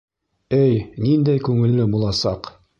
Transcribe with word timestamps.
—Эй, 0.61 0.79
ниндәй 1.07 1.45
күңелле 1.51 1.89
буласаҡ. 1.95 2.55